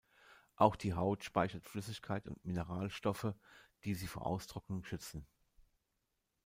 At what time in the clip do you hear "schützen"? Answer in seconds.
4.83-5.27